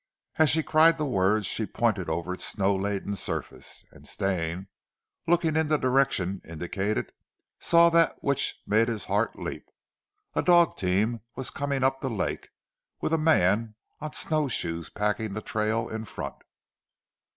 As 0.37 0.49
she 0.49 0.63
cried 0.63 0.97
the 0.97 1.05
words 1.05 1.45
she 1.45 1.67
pointed 1.67 2.09
over 2.09 2.33
its 2.33 2.43
snow 2.47 2.75
laden 2.75 3.15
surface, 3.15 3.85
and 3.91 4.07
Stane, 4.07 4.65
looking 5.27 5.55
in 5.55 5.67
the 5.67 5.77
direction 5.77 6.41
indicated, 6.43 7.11
saw 7.59 7.91
that 7.91 8.15
which 8.23 8.55
made 8.65 8.87
his 8.87 9.05
heart 9.05 9.37
leap. 9.37 9.69
A 10.33 10.41
dog 10.41 10.75
team 10.75 11.21
was 11.35 11.51
coming 11.51 11.83
up 11.83 12.01
the 12.01 12.09
lake, 12.09 12.49
with 12.99 13.13
a 13.13 13.19
man 13.19 13.75
on 13.99 14.13
snow 14.13 14.47
shoes 14.47 14.89
packing 14.89 15.33
the 15.35 15.41
trail 15.43 15.87
in 15.87 16.05
front. 16.05 16.41